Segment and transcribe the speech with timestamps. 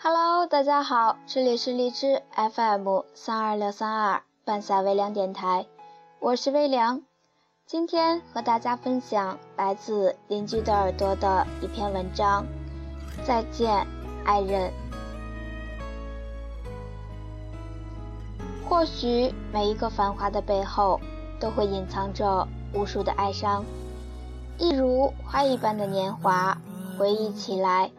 [0.00, 5.66] Hello，大家好，这里是荔枝 FM 三二六三二半夏微凉电台，
[6.20, 7.02] 我是微凉。
[7.66, 12.46] 今天和大家分享来自邻居的耳朵的一篇文章。
[13.24, 13.88] 再见，
[14.24, 14.72] 爱人。
[18.68, 21.00] 或许每一个繁华的背后，
[21.40, 23.64] 都会隐藏着无数的哀伤，
[24.58, 26.56] 一如花一般的年华，
[26.96, 27.90] 回忆起来。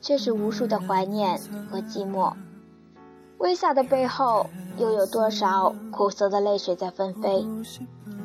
[0.00, 1.38] 却是无数的怀念
[1.70, 2.32] 和寂寞，
[3.38, 7.46] 微笑的背后又有多少苦涩的泪水在纷飞？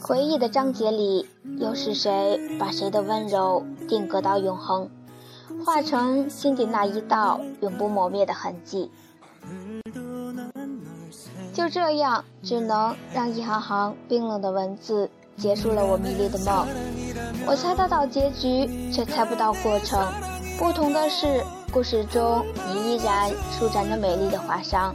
[0.00, 1.28] 回忆的章节里，
[1.58, 4.88] 又是谁把谁的温柔定格到永恒，
[5.64, 8.90] 化成心底那一道永不磨灭的痕迹？
[11.52, 16.66] 就这样，只能让一行行冰冷的文字结束了我迷离的梦。
[17.46, 20.00] 我猜得到结局，却猜不到过程。
[20.58, 21.44] 不同的是。
[21.70, 24.92] 故事中，你依然舒展着美丽的华裳，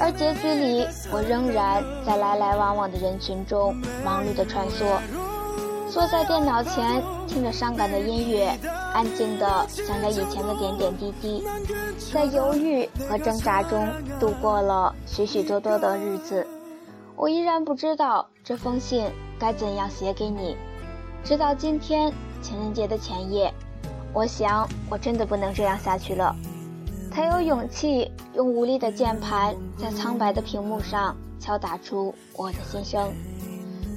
[0.00, 4.98] 而结局里，我仍然在来来往往的人群中忙碌地穿梭，
[5.90, 8.58] 坐在电脑前，听着伤感的音乐，
[8.94, 11.44] 安静地想着以前的点点滴滴，
[12.12, 13.86] 在犹豫和挣扎中
[14.18, 16.46] 度过了许许多多的日子。
[17.14, 19.04] 我依然不知道这封信
[19.38, 20.56] 该怎样写给你，
[21.22, 22.10] 直到今天
[22.40, 23.52] 情人节的前夜。
[24.12, 26.34] 我想，我真的不能这样下去了。
[27.12, 33.12] 才有勇气用无力的键盘在苍白的屏幕上敲打出我的心声，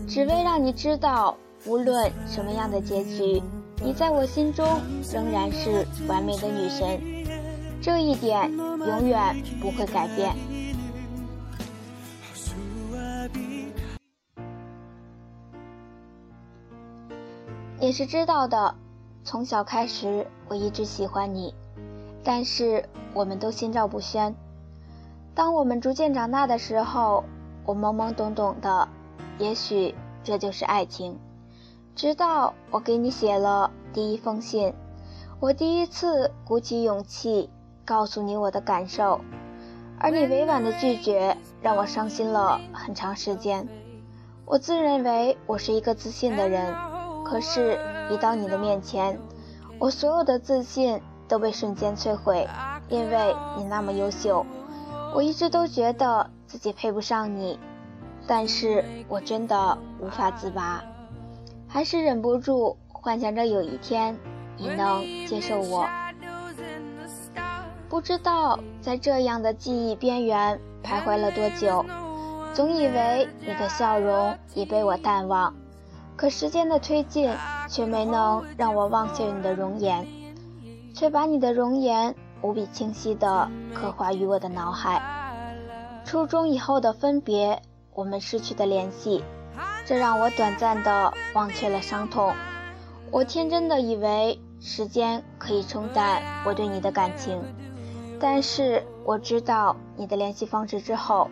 [0.07, 3.41] 只为让你知道，无论什么样的结局，
[3.83, 4.65] 你在我心中
[5.11, 6.99] 仍然是完美的女神，
[7.81, 10.35] 这一点永远不会改变。
[17.79, 18.75] 你是知道的。
[19.25, 21.55] 从小开始，我一直喜欢你，
[22.23, 24.35] 但是我们都心照不宣。
[25.33, 27.23] 当我们逐渐长大的时候，
[27.65, 28.87] 我懵懵懂懂的，
[29.39, 31.17] 也许这就是爱情。
[31.95, 34.73] 直到我给你写了第一封信，
[35.39, 37.49] 我第一次鼓起勇气
[37.85, 39.21] 告诉你我的感受，
[39.99, 43.67] 而你委婉的拒绝让我伤心了很长时间。
[44.45, 46.75] 我自认为我是一个自信的人。
[47.23, 47.79] 可是，
[48.09, 49.19] 一到你的面前，
[49.79, 52.47] 我所有的自信都被瞬间摧毁，
[52.89, 54.45] 因为你那么优秀。
[55.13, 57.59] 我一直都觉得自己配不上你，
[58.27, 60.83] 但是我真的无法自拔，
[61.67, 64.17] 还是忍不住幻想着有一天
[64.57, 65.87] 你能接受我。
[67.89, 71.85] 不知道在这样的记忆边缘徘徊了多久，
[72.53, 75.53] 总以为你的笑容已被我淡忘。
[76.15, 77.31] 可时间的推进，
[77.73, 80.07] 却没能让我忘却你的容颜，
[80.93, 82.13] 却把你的容颜
[82.43, 85.01] 无比清晰地刻画于我的脑海。
[86.05, 87.63] 初中以后的分别，
[87.95, 89.23] 我们失去的联系，
[89.87, 92.35] 这让我短暂地忘却了伤痛。
[93.09, 97.41] 我天真的以为时间可以冲淡我对你的感情，
[98.19, 101.27] 但是我知道你的联系方式之后。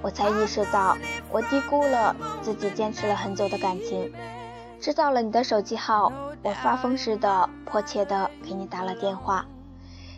[0.00, 0.96] 我才意识到，
[1.30, 4.12] 我低估了自己坚持了很久的感情。
[4.82, 6.12] 知道了你的手机号，
[6.42, 9.46] 我发疯似的迫切的给你打了电话。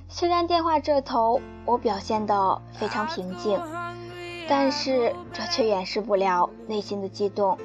[0.09, 3.61] 虽然电话这头我表现的非常平静，
[4.49, 7.59] 但是这却掩饰不了内心的激动。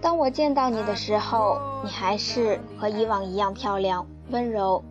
[0.00, 4.84] 当我见到你的时候，你还是和以往一样漂亮温柔。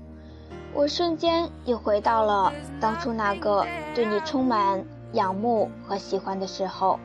[0.74, 3.66] 我瞬间又回到了当初那个
[3.96, 4.84] 对你充满。
[5.13, 7.00] 仰慕和喜欢的时候，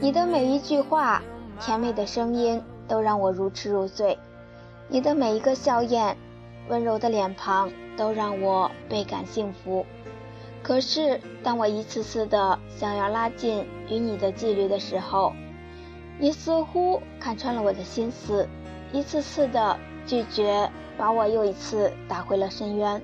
[0.00, 1.22] 你的每一句话、
[1.60, 4.16] 甜美的声音都让我如痴如醉；
[4.88, 6.14] 你的每一个笑靥、
[6.68, 9.84] 温柔的脸庞都让我倍感幸福。
[10.62, 15.32] 可是，当我一次次的想要拉近与你的距离的时候，
[16.18, 18.48] 你似乎看穿了我的心思，
[18.92, 23.02] 一次次的拒绝，把我又一次打回了深渊。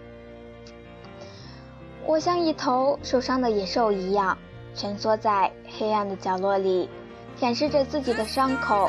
[2.06, 4.38] 我像一头受伤的野兽一样，
[4.74, 6.88] 蜷缩在黑暗的角落里，
[7.36, 8.88] 舔舐着自己的伤口。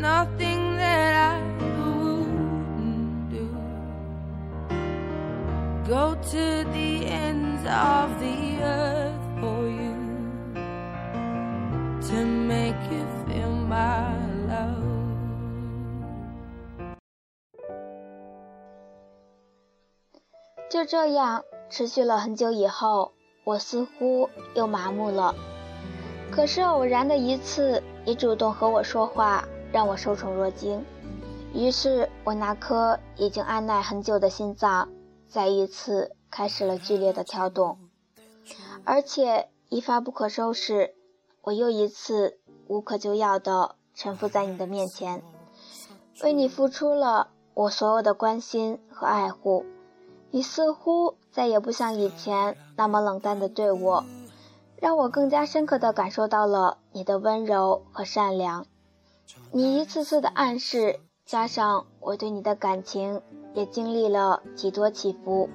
[0.00, 3.48] nothing that I wouldn't do.
[5.86, 9.94] Go to the ends of the earth for you
[12.08, 14.16] to make you feel my
[14.48, 14.88] love.
[20.70, 23.12] 就这样持续了很久以后，
[23.44, 25.34] 我似乎又麻木了。
[26.30, 30.84] 可是偶然的一次，你主动和我说话，让我受宠若惊。
[31.52, 34.88] 于是我那颗已经按耐很久的心脏，
[35.28, 37.78] 再一次开始了剧烈的跳动，
[38.84, 40.94] 而且一发不可收拾。
[41.42, 42.38] 我又一次
[42.68, 45.22] 无可救药地臣服在你的面前，
[46.22, 49.64] 为你付出了我所有的关心和爱护。
[50.30, 54.04] 你似乎再也不像以前那么冷淡地对我，
[54.76, 58.66] 让我更加深刻地感受到了你的温柔和善良。
[59.52, 63.20] 你一次次的暗示，加上我对你的感情，
[63.54, 65.48] 也经历了几多起伏，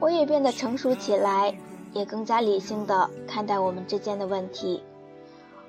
[0.00, 1.56] 我也变得成熟起来，
[1.92, 4.82] 也更加理性的看待我们之间的问题。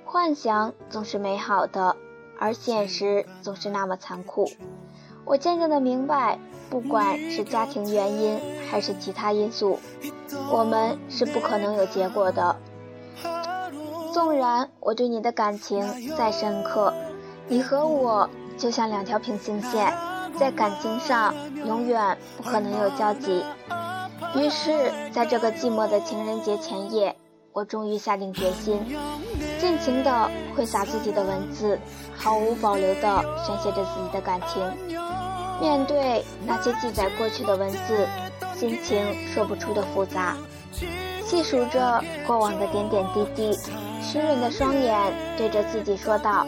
[0.03, 1.95] 幻想总是美好的，
[2.39, 4.49] 而现实总是那么残酷。
[5.25, 9.79] 我渐渐的明白，不管是家庭原因还是其他因素，
[10.51, 12.55] 我们是不可能有结果的。
[14.13, 16.93] 纵然我对你的感情再深刻，
[17.49, 19.93] 你和我就像两条平行线，
[20.37, 21.33] 在感情上
[21.65, 23.43] 永远不可能有交集。
[24.35, 27.15] 于是，在这个寂寞的情人节前夜，
[27.53, 28.83] 我终于下定决心，
[29.59, 31.79] 尽情地挥洒自己的文字，
[32.15, 34.61] 毫无保留地宣泄着自己的感情。
[35.61, 38.07] 面对那些记载过去的文字，
[38.55, 39.01] 心情
[39.33, 40.35] 说不出的复杂，
[41.23, 43.53] 细数着过往的点点滴滴，
[44.01, 46.45] 湿润的双眼对着自己说道：“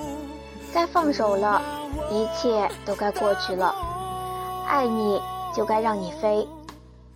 [0.74, 1.62] 该放手了，
[2.12, 3.74] 一切都该过去了。
[4.68, 5.22] 爱你
[5.56, 6.48] 就该让你飞，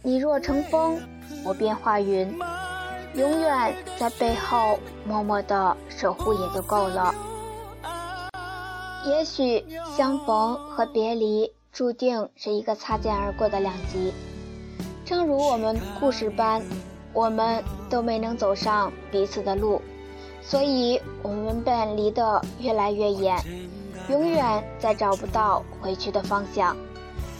[0.02, 1.00] 你若成风，
[1.46, 2.38] 我便化云，
[3.16, 7.14] 永远在背后默默的守护也就够了。
[9.06, 9.66] 也许
[9.98, 14.14] 相逢和别离。”注定是一个擦肩而过的两极，
[15.04, 16.62] 正如我们故事般，
[17.14, 19.82] 我们都没能走上彼此的路，
[20.45, 23.38] 所以我们便离得越来越远，
[24.10, 26.75] 永远再找不到回去的方向，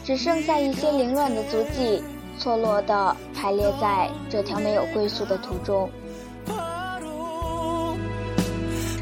[0.04, 2.02] 只剩下一些凌乱的足迹，
[2.40, 5.90] 错落地排列在这条没有归宿的途中。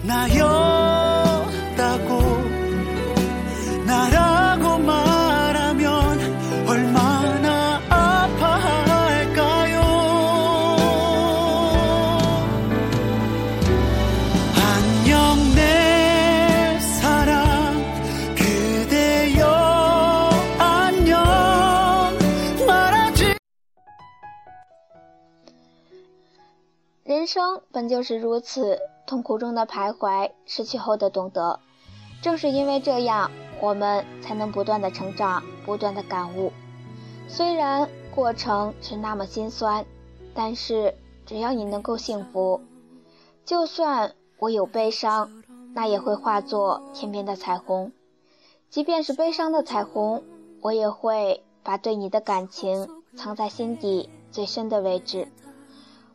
[0.04, 0.46] 那有
[27.22, 31.60] 人生本就是如此，痛苦中的徘徊，失去后的懂得。
[32.20, 33.30] 正是因为这样，
[33.62, 36.52] 我们才能不断的成长，不断的感悟。
[37.28, 39.86] 虽然过程是那么心酸，
[40.34, 42.60] 但是只要你能够幸福，
[43.46, 45.44] 就算我有悲伤，
[45.76, 47.92] 那也会化作天边的彩虹。
[48.72, 50.24] 即便是悲伤的彩虹，
[50.60, 55.28] 我也会把对你的感情藏在心底最深的位置。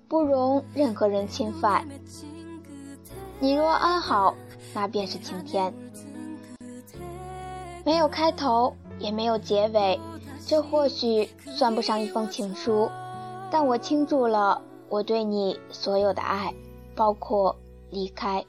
[0.09, 1.87] 不容任何人侵犯。
[3.39, 4.35] 你若安好
[4.75, 5.73] 那便是晴天。
[7.85, 10.01] 没有开头也没有结尾
[10.45, 12.91] 这或许算不上一封情书
[13.51, 16.53] 但我倾注了我对你所有的爱
[16.95, 17.55] 包括
[17.91, 18.45] 离开。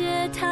[0.00, 0.49] 这他。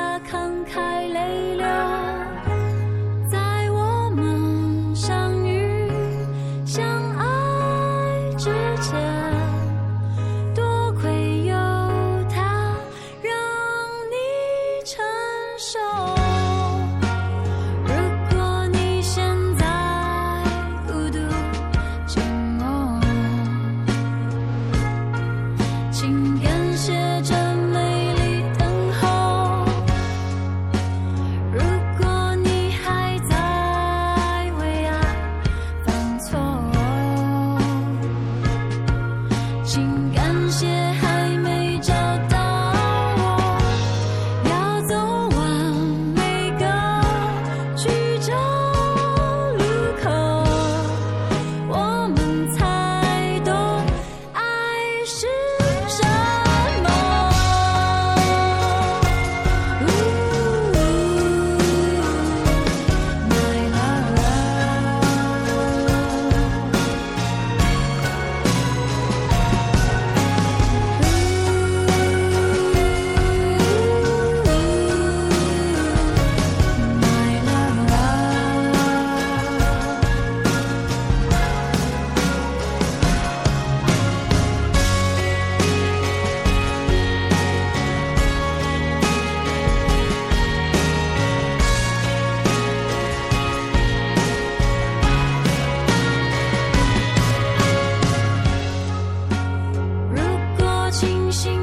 [100.98, 101.57] 星星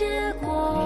[0.00, 0.79] 结果。